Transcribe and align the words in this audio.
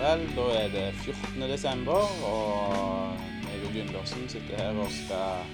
vel. 0.00 0.22
Da 0.36 0.44
er 0.56 0.68
det 0.72 0.86
14. 1.04 1.42
desember, 1.50 2.00
og 2.24 3.18
jeg 3.44 3.66
og 3.66 3.72
Gundersen 3.74 4.28
sitter 4.32 4.56
her 4.56 4.78
og 4.80 4.88
skal 4.94 5.44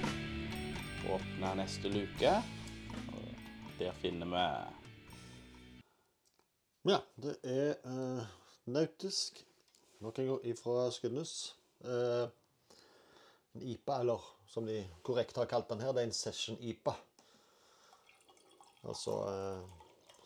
åpne 1.10 1.50
neste 1.58 1.90
luke. 1.90 2.34
Og 3.10 3.72
der 3.80 3.92
finner 4.02 4.26
vi 4.30 4.44
Ja, 6.92 7.00
det 7.22 7.34
er 7.42 7.74
uh, 7.84 8.22
nautisk. 8.70 9.42
Nok 10.00 10.18
en 10.18 10.26
gang 10.26 10.46
ifra 10.46 10.90
Skudenes. 10.90 11.56
Uh, 11.80 12.30
en 13.54 13.62
IPA, 13.62 14.00
eller 14.00 14.22
som 14.46 14.66
de 14.66 14.84
korrekt 15.02 15.36
har 15.36 15.50
kalt 15.50 15.70
den 15.70 15.80
her, 15.80 15.92
det 15.92 16.04
er 16.04 16.06
en 16.06 16.12
Session 16.12 16.58
IPA. 16.60 16.94
Altså 18.84 19.10
uh, 19.10 19.66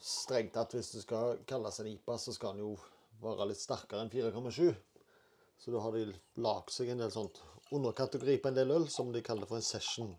Strengt 0.00 0.54
tatt, 0.54 0.72
hvis 0.72 0.90
det 0.90 1.02
skal 1.02 1.38
kalles 1.48 1.80
en 1.80 1.86
IPA, 1.86 2.18
så 2.18 2.32
skal 2.32 2.48
den 2.56 2.66
jo 2.68 2.76
være 3.22 3.50
litt 3.50 3.60
sterkere 3.60 4.04
enn 4.04 4.12
4,7. 4.12 4.72
Så 5.60 5.72
da 5.74 5.82
har 5.84 5.96
de 5.96 6.06
lagd 6.40 6.72
seg 6.72 6.92
en 6.92 7.02
del 7.04 7.12
sånt 7.12 7.42
underkategori 7.70 8.38
på 8.40 8.50
en 8.50 8.58
del 8.58 8.72
øl 8.74 8.88
som 8.90 9.12
de 9.12 9.22
kaller 9.22 9.48
for 9.48 9.60
en 9.60 9.66
Session 9.66 10.14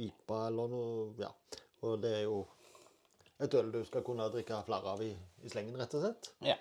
IPA 0.00 0.38
eller 0.48 0.70
noe. 0.72 1.08
Ja. 1.20 1.30
Og 1.84 1.98
det 2.02 2.12
er 2.18 2.22
jo 2.26 2.44
et 3.42 3.54
øl 3.58 3.72
du 3.74 3.82
skal 3.86 4.04
kunne 4.06 4.26
drikke 4.32 4.62
flere 4.66 4.94
av 4.94 5.02
i, 5.04 5.10
i 5.44 5.50
slengen, 5.52 5.76
rett 5.78 5.94
og 5.98 6.04
slett. 6.06 6.30
Ja. 6.46 6.56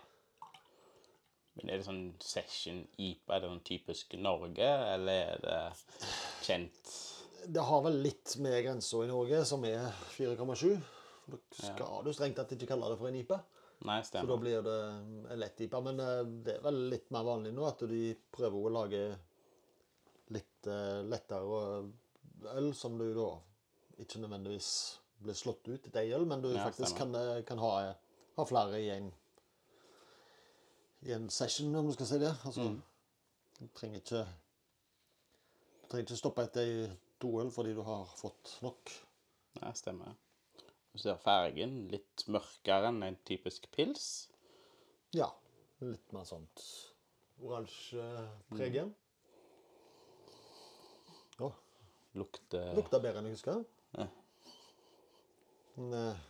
Men 1.54 1.70
er 1.70 1.80
det 1.80 1.86
sånn 1.86 2.06
session 2.24 2.82
IPA? 2.98 3.36
Er 3.36 3.44
det 3.44 3.50
sånn 3.52 3.66
typisk 3.68 4.16
Norge, 4.18 4.70
eller 4.96 5.34
er 5.36 5.44
det 5.44 5.60
kjent 6.48 6.94
Det 7.54 7.66
har 7.68 7.84
vel 7.86 8.00
litt 8.02 8.36
med 8.42 8.58
grensa 8.66 9.04
i 9.04 9.10
Norge, 9.12 9.44
som 9.46 9.66
er 9.70 9.92
4,7. 10.16 10.74
Da 11.30 11.40
skal 11.56 12.06
du 12.06 12.12
strengt 12.16 12.40
tatt 12.40 12.56
ikke 12.56 12.72
kalle 12.74 12.90
det 12.92 13.00
for 13.00 13.12
en 13.12 13.20
IPA. 13.22 13.38
Nei, 13.84 14.00
Så 14.08 14.22
da 14.28 14.38
blir 14.40 14.62
det 14.64 14.76
en 15.34 15.40
lett 15.40 15.62
IPA. 15.66 15.82
Men 15.84 16.00
eh, 16.00 16.22
det 16.46 16.58
er 16.58 16.64
vel 16.64 16.78
litt 16.94 17.10
mer 17.12 17.26
vanlig 17.28 17.52
nå 17.56 17.66
at 17.68 17.84
de 17.90 18.04
prøver 18.32 18.68
å 18.70 18.72
lage 18.72 19.02
litt 20.34 20.70
eh, 20.72 21.02
lettere 21.04 21.60
øl, 22.54 22.70
som 22.76 22.96
du 22.98 23.10
da 23.16 23.30
ikke 24.04 24.22
nødvendigvis 24.24 24.70
blir 25.24 25.36
slått 25.38 25.68
ut 25.68 25.90
ei 26.00 26.10
øl, 26.16 26.26
men 26.28 26.42
du 26.44 26.50
Ja, 26.54 26.64
faktisk 26.68 26.98
kan, 26.98 27.14
eh, 27.16 27.44
kan 27.48 27.60
ha, 27.60 27.94
ha 28.38 28.46
flere 28.48 28.80
i 28.82 28.90
en, 28.96 29.12
i 31.04 31.14
en 31.16 31.30
session, 31.30 31.76
om 31.76 31.88
du 31.88 31.94
skal 31.96 32.10
si 32.10 32.20
det. 32.24 32.34
Altså, 32.48 32.72
Du 33.60 33.68
trenger 33.76 34.02
ikke 34.02 34.24
du 35.84 35.88
trenger 35.92 36.08
ikke 36.08 36.18
stoppe 36.18 36.44
etter 36.48 36.96
to 37.22 37.36
øl 37.40 37.52
fordi 37.54 37.76
du 37.78 37.84
har 37.86 38.08
fått 38.18 38.58
nok. 38.66 38.92
Nei, 39.62 39.72
stemmer. 39.78 40.16
Du 40.94 41.02
ser 41.02 41.18
fargen 41.18 41.88
litt 41.90 42.24
mørkere 42.30 42.92
enn 42.92 43.02
en 43.06 43.16
typisk 43.26 43.66
pils. 43.74 44.30
Ja. 45.18 45.32
Litt 45.82 46.12
mer 46.14 46.28
sånt 46.30 46.62
oransje 47.44 48.04
preg 48.54 48.78
igjen. 48.78 48.92
Å, 51.42 51.50
Lukter 52.20 52.76
Lukter 52.78 53.02
bedre 53.02 53.24
enn 53.24 53.32
jeg 53.32 53.40
husker. 53.40 53.64
Ja. 53.98 54.06
Men 55.74 55.98
eh, 55.98 56.22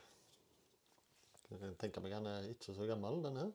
jeg 1.52 1.76
tenker 1.82 2.04
meg 2.06 2.16
han 2.16 2.30
er 2.32 2.48
ikke 2.54 2.76
så 2.76 2.88
gammel, 2.88 3.20
den 3.26 3.42
her. 3.42 3.52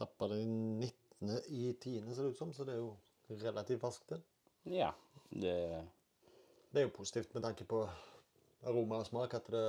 Tappa 0.00 0.30
den 0.32 0.80
19. 0.80 1.36
i 1.52 1.66
10., 1.76 2.08
ser 2.16 2.24
det 2.24 2.32
ut 2.32 2.40
som, 2.40 2.56
så 2.56 2.64
det 2.66 2.78
er 2.78 2.80
jo 2.80 2.94
relativt 3.44 3.84
ferskt. 3.84 4.08
det. 4.16 4.22
Ja. 4.80 4.90
Det 5.30 5.54
Det 6.72 6.80
er 6.80 6.88
jo 6.88 6.96
positivt 6.96 7.36
med 7.36 7.44
tanke 7.44 7.68
på 7.68 7.84
aroma 8.68 9.00
og 9.02 9.06
smak 9.08 9.34
at 9.36 9.46
det 9.52 9.64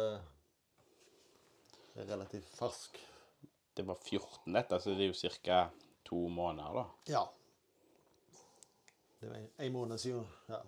er 1.96 2.08
relativt 2.12 2.48
fersk. 2.58 3.00
Det 3.76 3.84
var 3.88 3.98
14 4.00 4.54
dette, 4.56 4.80
så 4.80 4.94
det 4.96 5.06
er 5.06 5.12
jo 5.12 5.32
ca. 5.44 5.70
to 6.06 6.28
måneder, 6.30 6.74
da. 6.74 6.86
Ja. 7.12 7.24
Det 9.20 9.30
var 9.30 9.48
en 9.58 9.74
måned 9.74 9.98
siden. 9.98 10.28
Ja. 10.50 10.62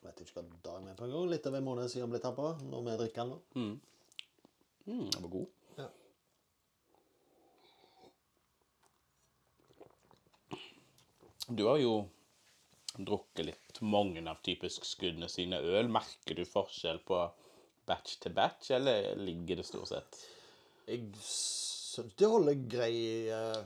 Jeg 0.00 0.08
vet 0.08 0.20
ikke 0.22 0.40
hva 0.40 0.42
dagen 0.64 0.88
er 0.88 0.96
på 0.96 1.04
en 1.04 1.12
gang. 1.12 1.28
Litt 1.30 1.46
over 1.46 1.58
en 1.58 1.66
måned 1.66 1.90
siden 1.90 2.06
den 2.06 2.14
ble 2.14 2.22
tappa, 2.22 2.52
når 2.62 2.82
vi 2.86 2.96
drikker 3.02 3.22
den. 3.22 3.30
nå. 3.30 3.38
Mm, 4.86 5.10
den 5.10 5.22
var 5.22 5.28
god. 5.28 5.48
Ja. 5.76 5.88
Du 11.48 11.66
har 11.66 11.76
jo 11.82 11.92
drukket 13.04 13.46
litt 13.46 13.80
mange 13.82 14.22
av 14.30 14.38
typisk 14.46 14.84
skuddene 14.88 15.28
sine 15.28 15.58
øl. 15.60 15.88
Merker 15.92 16.38
du 16.38 16.44
forskjell 16.48 17.02
på 17.06 17.18
batch 17.86 18.18
til 18.22 18.32
batch, 18.34 18.70
eller 18.74 19.14
ligger 19.20 19.60
det 19.60 19.66
stort 19.68 19.90
sett? 19.92 20.20
Jeg 20.86 21.10
syns 21.20 22.14
de 22.16 22.28
holder 22.30 22.58
grei 22.70 22.96
eh, 23.32 23.60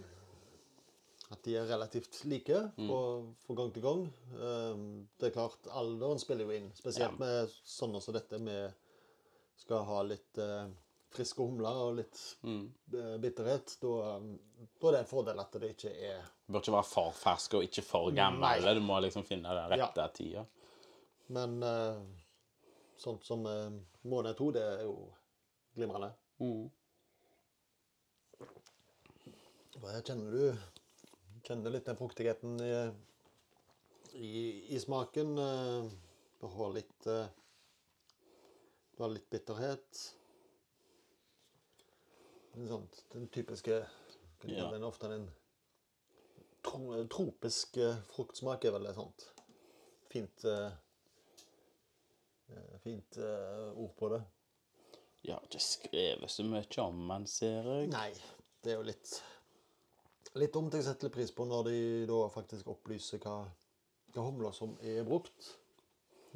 At 1.30 1.42
de 1.44 1.54
er 1.60 1.66
relativt 1.70 2.24
like 2.26 2.60
fra 2.76 3.54
gang 3.58 3.72
til 3.74 3.82
gang. 3.84 4.04
Eh, 4.34 4.84
det 5.20 5.30
er 5.30 5.34
klart, 5.36 5.66
alderen 5.70 6.18
spiller 6.18 6.48
jo 6.48 6.56
inn. 6.56 6.70
Spesielt 6.74 7.14
Ja. 7.14 7.18
med 7.20 7.52
sånne 7.64 8.00
som 8.02 8.14
dette 8.16 8.38
vi 8.42 8.56
skal 9.60 9.84
ha 9.84 10.02
litt 10.02 10.38
eh, 10.38 10.66
friske 11.10 11.43
humler 11.43 11.82
og 11.84 11.98
litt 11.98 12.21
mm. 12.47 12.62
bitterhet. 13.21 13.75
Da, 13.82 13.93
eh, 14.15 14.66
da 14.81 14.88
er 14.88 14.97
det 14.97 15.03
en 15.03 15.10
fordel 15.10 15.43
at 15.43 15.59
det 15.62 15.72
ikke 15.75 15.93
er 15.93 16.25
Du 16.47 16.54
bør 16.54 16.65
ikke 16.65 16.76
være 16.76 16.91
for 16.91 17.15
fersk 17.16 17.59
og 17.59 17.66
ikke 17.66 17.84
for 17.87 18.10
gammel. 18.15 18.66
Du 18.75 18.82
må 18.84 18.98
liksom 19.03 19.26
finne 19.26 19.54
den 19.56 19.71
rette 19.75 20.09
tida. 20.16 20.44
Men 21.31 21.62
uh, 21.62 22.00
sånt 22.98 23.26
som 23.26 23.44
uh, 23.47 23.71
måned 24.10 24.34
to, 24.38 24.50
det 24.54 24.62
er 24.66 24.82
jo 24.82 24.97
glimrende. 25.78 26.10
Her 29.81 30.03
kjenner 30.06 30.34
du 30.34 30.66
kjenner 31.47 31.72
litt 31.72 31.87
den 31.87 31.98
fruktigheten 31.98 32.59
i, 32.62 32.72
i, 34.19 34.42
i 34.75 34.81
smaken. 34.82 35.38
Uh, 35.38 35.91
Du 36.41 36.47
har 36.48 36.72
litt 36.72 37.04
Du 37.04 39.03
har 39.03 39.10
litt 39.12 39.31
bitterhet. 39.31 40.19
En 42.53 42.69
sånt, 42.69 43.05
den 43.12 43.28
typiske 43.28 43.87
Ja. 44.43 44.71
Den 44.71 44.83
er 44.83 44.87
ofte 44.88 45.06
en 45.15 45.27
tro, 46.65 47.05
tropisk 47.12 47.77
eh, 47.77 47.99
fruktsmak 48.15 48.65
er 48.65 48.72
vel 48.72 48.88
et 48.88 48.97
sånt 48.97 49.27
fint 50.11 50.44
eh, 50.49 50.72
eh, 52.50 52.77
Fint 52.81 53.19
ord 53.21 53.93
på 53.99 54.09
det. 54.15 54.22
Ja, 55.28 55.37
det 55.37 55.50
ikke 55.50 55.60
skrevet 55.60 56.33
så 56.33 56.47
mye 56.49 56.83
om 56.83 57.03
den, 57.12 57.27
ser 57.28 57.69
jeg. 57.69 57.91
Nei, 57.93 58.09
det 58.65 58.72
er 58.72 58.81
jo 58.81 58.87
litt 58.89 59.19
Litt 60.39 60.55
dumt 60.55 60.75
jeg 60.78 60.87
setter 60.87 61.10
pris 61.12 61.33
på 61.34 61.44
når 61.44 61.65
de 61.66 61.78
da 62.09 62.21
faktisk 62.31 62.69
opplyser 62.71 63.19
hva, 63.25 63.43
hva 64.15 64.25
humler 64.25 64.55
som 64.55 64.77
er 64.87 65.03
brukt. 65.05 65.49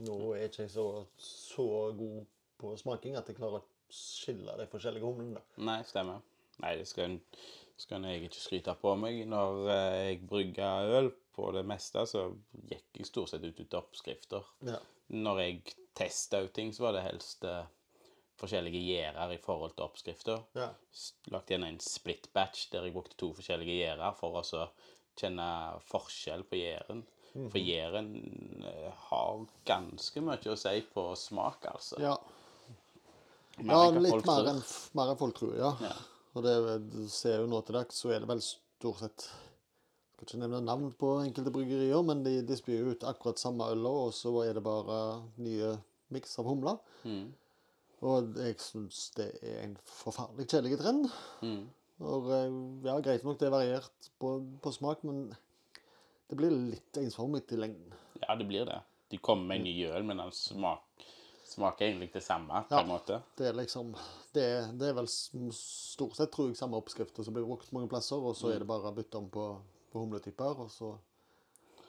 Nå 0.03 0.35
er 0.35 0.49
ikke 0.49 0.65
jeg 0.65 0.73
så, 0.75 0.87
så 1.17 1.67
god 1.95 2.25
på 2.61 2.75
smaking 2.81 3.19
at 3.19 3.29
jeg 3.29 3.39
klarer 3.39 3.63
å 3.63 3.95
skille 3.95 4.57
de 4.59 4.67
forskjellige 4.71 5.07
humlene. 5.07 5.43
Nei, 5.67 5.81
stemmer. 5.89 6.23
Nei, 6.63 6.75
det 6.79 6.87
skal, 6.89 7.19
skal 7.81 8.07
jeg 8.09 8.27
ikke 8.29 8.41
skryte 8.41 8.75
på 8.81 8.95
meg. 9.01 9.23
Når 9.31 9.71
eh, 9.75 10.01
jeg 10.09 10.25
brygga 10.31 10.73
øl 10.99 11.13
på 11.35 11.51
det 11.57 11.65
meste, 11.67 12.05
så 12.07 12.29
gikk 12.71 13.01
jeg 13.01 13.09
stort 13.11 13.33
sett 13.33 13.45
ut 13.45 13.59
etter 13.59 13.81
oppskrifter. 13.81 14.51
Ja. 14.69 14.81
Når 15.15 15.41
jeg 15.43 15.79
testa 15.99 16.43
ut 16.45 16.55
ting, 16.56 16.73
så 16.75 16.87
var 16.87 16.97
det 16.97 17.06
helst 17.06 17.45
eh, 17.49 17.67
forskjellige 18.41 18.83
gjærer 18.83 19.35
i 19.35 19.41
forhold 19.43 19.75
til 19.75 19.89
oppskrifter. 19.89 20.45
Ja. 20.59 20.71
Lagt 21.35 21.50
igjen 21.50 21.67
en 21.67 21.81
split 21.83 22.31
batch 22.35 22.69
der 22.73 22.87
jeg 22.87 22.95
brukte 22.97 23.19
to 23.21 23.33
forskjellige 23.37 23.83
gjærer 23.83 24.17
for 24.19 24.41
å 24.41 24.47
så 24.47 24.69
kjenne 25.19 25.49
forskjell 25.91 26.47
på 26.50 26.59
gjæren. 26.62 27.05
For 27.35 27.59
gjæren 27.59 28.11
eh, 28.62 28.91
har 29.09 29.45
ganske 29.67 30.23
mye 30.23 30.53
å 30.53 30.59
si 30.59 30.81
på 30.95 31.09
smak, 31.19 31.67
altså. 31.73 31.99
ja. 32.03 32.15
Mer 33.61 33.75
ja 33.75 34.03
litt 34.03 34.27
mer 34.27 34.51
enn, 34.51 34.61
mer 34.99 35.12
enn 35.12 35.21
folk 35.21 35.37
tror, 35.39 35.55
ja. 35.59 35.71
Ja. 35.85 35.95
Og 36.35 36.43
det 36.47 36.55
ser 37.15 37.43
jo 37.43 37.51
nå 37.51 37.61
til 37.62 37.79
dags, 37.79 38.01
så 38.01 38.11
er 38.11 38.23
det 38.23 38.31
vel 38.31 38.43
stort 38.43 39.03
sett 39.05 39.27
Jeg 39.29 40.17
skal 40.17 40.27
ikke 40.27 40.41
nevne 40.43 40.61
navn 40.67 40.91
på 40.99 41.12
enkelte 41.23 41.53
bryggerier, 41.55 42.03
men 42.06 42.25
de, 42.27 42.41
de 42.47 42.59
spyr 42.59 42.91
ut 42.91 43.06
akkurat 43.06 43.39
samme 43.39 43.69
øl, 43.71 43.87
og 43.87 44.12
så 44.17 44.33
er 44.43 44.59
det 44.59 44.65
bare 44.67 44.99
nye 45.43 45.75
miks 46.15 46.35
av 46.43 46.49
humler. 46.51 46.79
Mm. 47.06 47.33
Og 48.05 48.37
jeg 48.43 48.59
syns 48.61 49.09
det 49.17 49.31
er 49.43 49.62
en 49.62 49.79
forferdelig 49.89 50.49
kjedelig 50.50 50.79
trend. 50.81 51.09
Mm. 51.45 51.65
Og 52.05 52.31
eh, 52.35 52.57
ja, 52.89 52.97
greit 53.05 53.25
nok 53.27 53.39
det 53.41 53.49
er 53.49 53.55
variert 53.55 54.09
på, 54.21 54.37
på 54.62 54.73
smak, 54.75 55.05
men 55.07 55.29
det 56.31 56.39
blir 56.39 56.55
litt 56.55 57.00
ensformig 57.00 57.45
i 57.55 57.61
lengden. 57.61 57.95
Ja, 58.23 58.35
det 58.39 58.47
blir 58.49 58.67
det. 58.69 58.81
De 59.12 59.21
kommer 59.23 59.53
med 59.53 59.62
en 59.62 59.69
ny 59.69 59.75
øl, 59.87 60.07
men 60.07 60.23
den 60.23 60.35
smak, 60.35 61.07
smaker 61.55 61.87
egentlig 61.89 62.11
det 62.15 62.23
samme, 62.27 62.65
på 62.69 62.77
en 62.83 62.91
måte. 62.91 63.21
Det 63.39 63.49
er 63.49 63.56
liksom 63.59 63.95
Det, 64.35 64.45
det 64.81 64.89
er 64.91 64.97
vel 64.99 65.09
stort 65.09 66.17
sett, 66.19 66.33
tror 66.35 66.49
jeg, 66.51 66.59
samme 66.59 66.77
oppskrifter 66.81 67.23
som 67.27 67.35
blir 67.37 67.47
brukt 67.47 67.71
mange 67.73 67.89
plasser, 67.93 68.19
og 68.19 68.35
så 68.37 68.51
er 68.51 68.62
det 68.65 68.67
bare 68.69 68.91
å 68.91 68.97
bytte 68.97 69.21
om 69.21 69.29
på, 69.31 69.45
på 69.93 70.03
humletyper, 70.03 70.65
og 70.65 70.73
så 70.75 70.93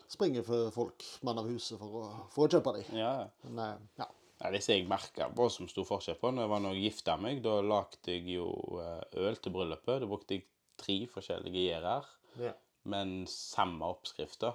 springer 0.08 0.46
folk 0.72 1.02
mann 1.26 1.40
av 1.42 1.48
huset 1.50 1.80
for 1.82 1.96
å, 2.04 2.04
for 2.30 2.46
å 2.46 2.52
kjøpe 2.54 2.76
dem. 2.78 2.92
Ja. 3.02 3.16
Men 3.48 3.64
eh, 3.64 3.88
ja. 4.04 4.08
Ja, 4.44 4.50
det 4.52 4.60
som 4.66 4.76
jeg 4.76 4.86
merka 4.92 5.30
på 5.34 5.46
som 5.50 5.66
sto 5.72 5.86
forskjell 5.88 6.18
på 6.20 6.30
når 6.36 6.44
jeg 6.44 6.52
var 6.52 6.62
når 6.62 6.74
jeg 6.76 6.84
gifta 6.90 7.14
meg, 7.18 7.38
da 7.42 7.56
lagde 7.64 8.12
jeg 8.12 8.26
jo 8.36 8.50
eh, 8.84 9.02
øl 9.26 9.38
til 9.42 9.54
bryllupet. 9.56 10.04
Da 10.04 10.10
brukte 10.12 10.36
jeg 10.38 10.46
tre 10.78 10.98
forskjellige 11.10 11.66
gjærer, 11.70 12.10
Ja. 12.44 12.52
men 12.92 13.22
samme 13.32 13.88
oppskrifter. 13.96 14.54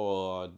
Og 0.00 0.54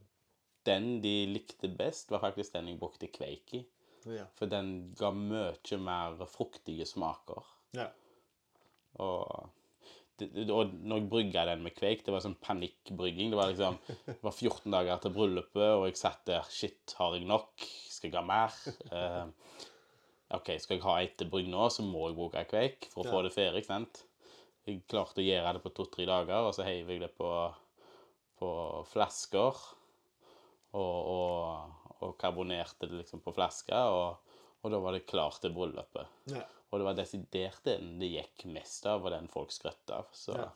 den 0.66 1.00
de 1.04 1.14
likte 1.30 1.68
best, 1.76 2.10
var 2.10 2.22
faktisk 2.24 2.54
den 2.56 2.68
jeg 2.72 2.78
brukte 2.80 3.08
kveik 3.12 3.54
i. 3.58 3.64
Ja. 4.10 4.26
For 4.36 4.46
den 4.50 4.92
ga 4.98 5.10
mye 5.16 5.78
mer 5.80 6.24
fruktige 6.28 6.86
smaker. 6.88 7.44
ja. 7.76 7.88
Og, 9.02 9.48
og 10.22 10.74
når 10.86 11.00
jeg 11.00 11.08
brygga 11.10 11.42
den 11.48 11.64
med 11.64 11.74
kveik, 11.74 12.04
det 12.06 12.12
var 12.14 12.20
sånn 12.22 12.36
panikkbrygging. 12.38 13.32
Det 13.32 13.38
var 13.40 13.48
liksom, 13.50 13.78
det 14.06 14.20
var 14.22 14.30
14 14.36 14.70
dager 14.70 15.00
til 15.02 15.14
bryllupet, 15.16 15.64
og 15.74 15.88
jeg 15.88 15.98
satt 15.98 16.20
der 16.30 16.46
Shit, 16.54 16.94
har 17.00 17.16
jeg 17.16 17.26
nok? 17.26 17.64
Skal 17.90 18.12
jeg 18.12 18.20
ha 18.20 18.22
mer? 18.28 18.54
Eh, 18.94 19.58
OK, 20.38 20.52
skal 20.62 20.76
jeg 20.78 20.84
ha 20.86 20.94
ett 21.02 21.24
brygg 21.30 21.48
nå, 21.50 21.66
så 21.74 21.82
må 21.86 22.06
jeg 22.08 22.16
bruke 22.20 22.44
kveik 22.52 22.86
for 22.92 23.02
å 23.02 23.10
få 23.10 23.18
Ja. 23.18 23.26
det 23.26 23.34
ferdig. 23.34 23.64
sant? 23.66 24.04
Jeg 24.64 24.84
klarte 24.88 25.20
å 25.20 25.26
gjøre 25.26 25.56
det 25.58 25.62
på 25.66 25.74
to-tre 25.74 26.06
dager, 26.08 26.46
og 26.46 26.54
så 26.54 26.62
heiv 26.64 26.88
jeg 26.94 27.02
det 27.02 27.10
på, 27.18 27.32
på 28.38 28.50
flasker. 28.94 29.58
Og, 30.74 31.08
og, 31.14 31.94
og 32.02 32.16
karbonerte 32.18 32.88
det 32.90 32.98
liksom 33.04 33.20
på 33.22 33.32
flasker, 33.36 33.94
og, 33.94 34.34
og 34.64 34.72
da 34.74 34.80
var 34.82 34.96
det 34.96 35.04
klart 35.06 35.38
til 35.44 35.54
bryllupet. 35.54 36.06
ja. 36.34 36.42
Og 36.74 36.80
det 36.80 36.86
var 36.88 36.96
desidert 36.98 37.60
den 37.62 37.92
det 38.00 38.08
gikk 38.10 38.44
mest 38.50 38.86
av, 38.90 39.04
og 39.06 39.12
den 39.14 39.28
folk 39.30 39.52
skrøt 39.54 39.92
av. 39.94 40.08
Så 40.10 40.32
Ja. 40.34 40.48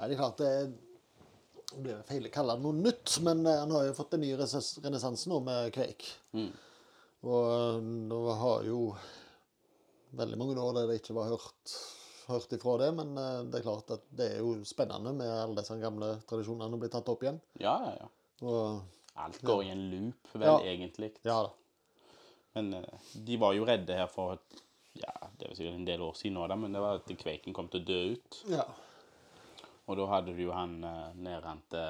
ja. 0.00 0.06
det 0.08 0.16
er 0.16 0.18
klart 0.18 0.40
det 0.42 0.48
blir 1.84 2.00
feil 2.08 2.26
å 2.26 2.32
kalle 2.34 2.56
det 2.56 2.64
noe 2.64 2.74
nytt, 2.74 3.12
men 3.22 3.44
eh, 3.46 3.60
han 3.60 3.70
har 3.76 3.84
jo 3.86 3.94
fått 3.94 4.16
en 4.16 4.24
ny 4.24 4.32
renes- 4.34 4.80
renessanse 4.82 5.30
nå 5.30 5.38
med 5.46 5.70
kveik. 5.76 6.08
Mm. 6.34 6.48
Og 7.28 7.46
eh, 7.52 7.78
nå 8.10 8.18
har 8.40 8.66
jo 8.66 8.80
veldig 10.18 10.40
mange 10.40 10.58
år 10.58 10.74
der 10.80 10.90
det 10.90 10.98
ikke 11.04 11.14
var 11.20 11.30
hørt, 11.36 11.76
hørt 12.32 12.52
ifra 12.58 12.74
det, 12.82 12.90
men 12.98 13.14
eh, 13.20 13.40
det 13.52 13.60
er 13.60 13.66
klart 13.68 13.94
at 13.94 14.06
det 14.18 14.30
er 14.32 14.42
jo 14.42 14.56
spennende 14.66 15.12
med 15.20 15.30
alle 15.30 15.60
disse 15.60 15.76
gamle 15.78 16.16
tradisjonene 16.26 16.74
å 16.74 16.82
bli 16.82 16.90
tatt 16.92 17.14
opp 17.14 17.22
igjen. 17.28 17.38
ja, 17.62 17.76
ja, 17.86 17.94
ja. 18.02 18.10
Og 18.48 18.82
Alt 19.18 19.40
går 19.42 19.64
i 19.64 19.70
en 19.74 19.84
loop, 19.90 20.32
vel, 20.32 20.48
Ja. 20.48 20.58
egentlig. 20.72 21.12
ja 21.26 21.42
da. 21.42 21.52
Men 22.54 22.72
eh, 22.74 23.06
de 23.14 23.36
var 23.36 23.54
jo 23.56 23.66
redde 23.68 23.96
her 23.98 24.06
for 24.10 24.38
ja, 24.98 25.12
det 25.38 25.48
var 25.48 25.54
sikkert 25.54 25.74
en 25.78 25.86
del 25.86 26.02
år 26.02 26.14
siden 26.18 26.34
nå, 26.38 26.46
da, 26.50 26.56
men 26.58 26.74
det 26.74 26.82
var 26.82 26.98
at 26.98 27.10
kveiken 27.20 27.54
kom 27.54 27.68
til 27.70 27.82
å 27.82 27.86
dø 27.86 27.98
ut. 28.14 28.38
Ja. 28.50 28.64
Og 29.88 29.96
da 29.96 30.06
hadde 30.10 30.34
du 30.36 30.42
jo 30.42 30.52
han 30.52 30.78
uh, 30.84 31.14
nedrente 31.16 31.84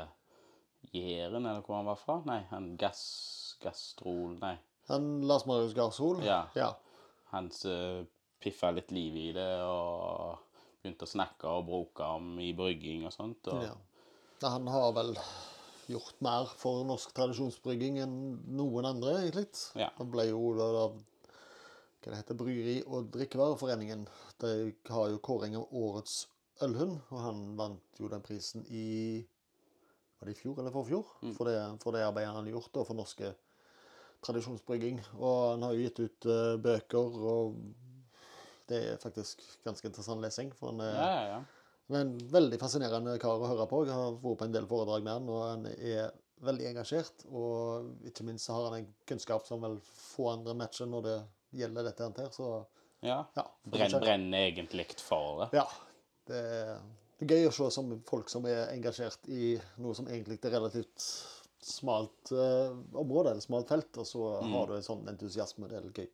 Jæren, 0.93 1.47
eller 1.47 1.65
hvor 1.67 1.81
han 1.81 1.89
var 1.89 1.99
fra? 2.01 2.21
Nei, 2.29 2.43
han 2.53 2.77
gass... 2.81 3.03
Gastrol 3.59 4.37
Nei. 4.39 4.55
Han 4.87 5.09
Lars 5.27 5.43
Marius 5.49 5.73
Garsol. 5.75 6.21
Ja. 6.23 6.45
ja. 6.55 6.69
Han 7.33 7.51
uh, 7.67 8.05
piffa 8.39 8.71
litt 8.71 8.93
liv 8.95 9.17
i 9.19 9.33
det 9.35 9.49
og 9.67 10.39
begynte 10.79 11.09
å 11.09 11.11
snakke 11.11 11.51
og 11.51 11.67
bruke 11.67 12.07
om 12.07 12.37
i 12.39 12.53
brygging 12.57 13.03
og 13.09 13.15
sånt. 13.17 13.51
Og, 13.51 13.65
Ja. 13.67 13.75
Ja, 14.39 14.53
Han 14.55 14.69
har 14.71 14.93
vel 14.95 15.17
gjort 15.89 16.19
mer 16.25 16.51
for 16.61 16.85
norsk 16.89 17.13
tradisjonsbrygging 17.17 18.01
enn 18.05 18.17
noen 18.59 18.89
andre, 18.89 19.19
egentlig. 19.23 19.49
Ja. 19.79 19.89
Han 19.99 20.11
ble 20.13 20.29
jo 20.31 20.53
da 20.59 20.69
da 20.77 20.89
hva 21.99 22.13
det 22.13 22.19
heter, 22.21 22.37
Bryggeri- 22.39 22.85
og 22.87 23.09
drikkevareforeningen. 23.13 24.05
De 24.41 24.53
har 24.89 25.09
jo 25.11 25.19
kåring 25.25 25.57
av 25.59 25.73
årets 25.75 26.29
ølhund, 26.65 27.01
og 27.11 27.19
han 27.21 27.43
vant 27.59 28.01
jo 28.01 28.09
den 28.09 28.25
prisen 28.25 28.65
i 28.69 29.27
Var 30.19 30.27
det 30.27 30.33
i 30.35 30.39
fjor 30.41 30.59
eller 30.59 30.75
forfjor? 30.75 31.11
For, 31.37 31.47
det, 31.47 31.59
for 31.83 31.95
det 31.95 32.03
arbeidet 32.03 32.33
han 32.35 32.41
har 32.41 32.55
gjort 32.57 32.73
da, 32.75 32.83
for 32.83 32.99
norske 32.99 33.29
tradisjonsbrygging. 34.27 34.99
Og 35.19 35.37
han 35.53 35.63
har 35.63 35.77
jo 35.77 35.85
gitt 35.85 36.01
ut 36.03 36.27
uh, 36.27 36.57
bøker, 36.59 37.21
og 37.35 37.61
det 38.67 38.81
er 38.95 38.99
faktisk 39.03 39.45
ganske 39.63 39.87
interessant 39.87 40.25
lesing. 40.25 40.51
For 40.59 40.73
han 40.73 40.83
er 40.83 40.91
ja, 40.97 41.07
ja, 41.13 41.29
ja. 41.37 41.39
Han 41.89 41.97
er 41.97 42.05
en 42.05 42.31
veldig 42.33 42.59
fascinerende 42.61 43.17
kar 43.21 43.41
å 43.41 43.49
høre 43.49 43.67
på. 43.71 43.85
Jeg 43.89 43.97
har 43.97 44.17
vært 44.21 44.41
på 44.41 44.47
en 44.49 44.57
del 44.57 44.67
foredrag 44.69 45.05
med 45.07 45.15
han, 45.15 45.29
og 45.33 45.45
han 45.47 45.69
er 45.73 46.11
veldig 46.45 46.67
engasjert. 46.73 47.25
Og 47.33 48.09
ikke 48.11 48.27
minst 48.29 48.51
har 48.53 48.67
han 48.69 48.77
en 48.81 48.91
kunnskap 49.09 49.47
som 49.49 49.65
vel 49.65 49.79
få 49.89 50.29
andre 50.35 50.57
matcher 50.59 50.91
når 50.91 51.07
det 51.07 51.17
gjelder 51.63 51.89
dette 51.89 52.11
her. 52.11 52.31
Så 52.35 52.51
ja. 53.01 53.23
ja. 53.35 53.47
Brenn, 53.65 53.97
brenner 54.03 54.51
egentlig 54.51 54.89
for 55.01 55.45
det. 55.45 55.51
Ja. 55.63 55.65
Det 56.29 56.39
er, 56.39 56.75
det 57.19 57.25
er 57.25 57.35
gøy 57.39 57.49
å 57.49 57.57
se 57.57 57.71
som 57.79 57.93
folk 58.07 58.29
som 58.29 58.47
er 58.51 58.67
engasjert 58.75 59.29
i 59.33 59.55
noe 59.81 59.97
som 59.97 60.11
egentlig 60.11 60.43
er 60.43 60.59
relativt 60.59 61.07
smalt 61.65 62.33
eh, 62.33 62.75
område, 63.01 63.33
eller 63.33 63.43
smalt 63.43 63.73
felt, 63.73 63.97
og 63.99 64.07
så 64.07 64.27
har 64.45 64.69
du 64.69 64.77
en 64.77 64.85
sånn 64.85 65.09
entusiasme. 65.11 65.71
Det 65.71 65.79
er 65.79 65.87
litt 65.89 66.03
gøy. 66.05 66.11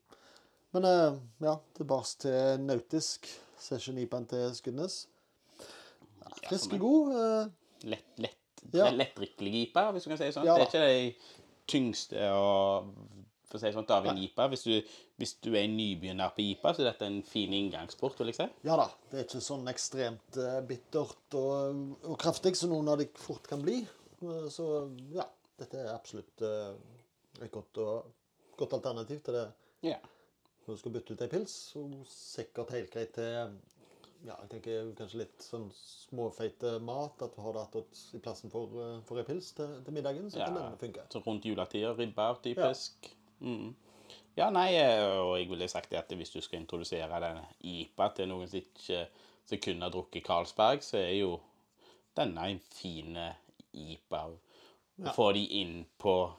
Men 0.75 0.87
eh, 0.89 1.19
ja, 1.47 1.57
tilbake 1.77 2.23
til 2.25 2.63
nautisk. 2.63 3.29
Session 3.65 3.99
IPA-en 4.03 4.27
til 4.29 4.55
Skudnes. 4.57 4.97
Frisk 6.49 6.73
og 6.77 6.81
god. 6.81 7.13
eh, 7.21 7.89
Lett, 7.95 8.07
lett, 8.19 8.39
Ja. 8.73 8.89
lettdrikkelig 8.91 9.53
IPA, 9.69 9.91
hvis 9.93 10.05
du 10.05 10.09
kan 10.11 10.19
si 10.19 10.25
det 10.25 10.35
sånn. 10.35 10.47
Ja 10.49 10.55
det 10.57 10.63
er 10.65 10.71
ikke 10.71 10.87
de 10.89 11.15
tyngste 11.69 12.31
og 12.33 12.95
for 13.45 13.59
å 13.59 13.61
si 13.61 13.71
sånn, 13.75 13.87
av 13.93 14.07
en 14.11 14.19
IPA. 14.19 14.47
Hvis 14.51 14.65
du, 14.65 14.73
hvis 15.21 15.35
du 15.45 15.51
er 15.55 15.69
nybegynner 15.71 16.33
på 16.35 16.43
IPA, 16.43 16.73
så 16.75 16.83
er 16.83 16.89
dette 16.91 17.07
en 17.07 17.21
fin 17.29 17.53
inngangsport, 17.55 18.17
vil 18.19 18.33
jeg 18.33 18.39
si. 18.41 18.47
Ja 18.67 18.77
da, 18.81 18.89
det 19.11 19.21
er 19.21 19.27
ikke 19.29 19.43
sånn 19.45 19.69
ekstremt 19.71 20.39
uh, 20.41 20.61
bittert 20.67 21.37
og, 21.39 21.85
og 22.09 22.17
kraftig 22.19 22.57
som 22.57 22.71
noen 22.73 22.89
av 22.89 22.99
de 22.99 23.07
fort 23.21 23.47
kan 23.47 23.63
bli. 23.63 23.83
Uh, 24.25 24.49
Så 24.51 24.67
ja, 25.15 25.29
dette 25.61 25.85
er 25.85 25.93
absolutt 25.95 26.43
uh, 26.43 26.73
et 27.45 27.53
godt, 27.55 27.79
godt 28.57 28.73
alternativ 28.81 29.21
til 29.23 29.35
det 29.35 29.47
Ja. 29.93 29.99
når 30.67 30.75
du 30.75 30.81
skal 30.81 30.93
bytte 30.97 31.13
ut 31.15 31.23
ei 31.23 31.29
pils. 31.29 31.55
Og 31.77 31.95
sikkert 32.11 32.71
helt 32.75 32.91
greit 32.91 33.13
til 33.15 33.55
ja, 34.25 34.35
jeg 34.41 34.51
tenker 34.55 34.91
kanskje 34.97 35.19
litt 35.21 35.45
sånn 35.45 35.67
småfeite 35.77 36.79
mat. 36.85 37.21
At 37.23 37.35
du 37.37 37.43
har 37.45 37.59
det 37.75 37.83
i 38.17 38.21
plassen 38.25 38.51
for, 38.53 38.73
eh, 38.81 39.01
for 39.05 39.21
ei 39.21 39.27
pils 39.29 39.53
til, 39.57 39.83
til 39.85 39.97
middagen. 39.97 40.31
Så 40.31 40.41
kan 40.41 40.57
Ja. 40.57 40.69
den 40.71 40.79
funke. 40.81 41.05
Så 41.13 41.21
rundt 41.27 41.45
juletider, 41.45 41.97
ribber, 41.99 42.41
typisk. 42.43 43.11
Ja. 43.11 43.21
Mm. 43.45 43.75
ja, 44.37 44.51
nei, 44.51 44.75
eh, 44.79 45.03
og 45.21 45.37
jeg 45.39 45.49
ville 45.51 45.69
sagt 45.69 45.93
at 45.93 46.09
hvis 46.09 46.31
du 46.31 46.41
skal 46.41 46.61
introdusere 46.63 47.21
den 47.21 47.43
IPA 47.61 48.09
til 48.15 48.29
noen 48.29 48.49
som 48.49 48.61
ikke 48.61 49.07
som 49.45 49.59
kun 49.59 49.83
har 49.83 49.91
drukket 49.91 50.25
Carlsberg, 50.25 50.81
så 50.83 50.97
er 50.99 51.19
jo 51.19 51.41
denne 52.17 52.47
en 52.51 52.61
fin 52.73 53.17
eh, 53.17 53.35
IPA. 53.75 54.25
Få 55.15 55.33
de 55.35 55.45
inn 55.61 55.85
på 55.99 56.33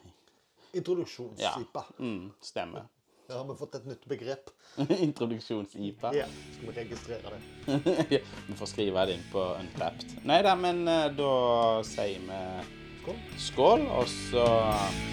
Introduksjons-IPA. 0.73 1.83
mm, 1.99 2.31
stemmer. 2.41 2.87
Der 3.27 3.37
har 3.37 3.45
vi 3.49 3.55
fått 3.57 3.75
et 3.75 3.85
nytt 3.89 4.05
begrep. 4.05 4.49
Introduksjons-IPA. 5.07 6.11
Ja, 6.13 6.25
skal 6.53 6.67
vi 6.69 6.75
registrere 6.79 7.33
det. 7.33 7.41
Ja, 8.15 8.19
vi 8.47 8.57
får 8.59 8.69
skrive 8.69 9.05
det 9.09 9.17
inn 9.17 9.25
på 9.31 9.45
Untapped. 9.59 10.17
Nei 10.29 10.41
da, 10.45 10.53
men 10.59 10.83
eh, 10.87 11.07
da 11.17 11.31
sier 11.87 12.21
vi 12.27 12.41
Skål. 13.05 13.17
skål, 13.37 13.87
og 14.01 14.07
så 14.09 14.45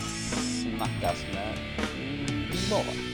snakkes 0.03 1.25
vi 1.33 1.49
i 2.03 2.63
morgen. 2.71 3.12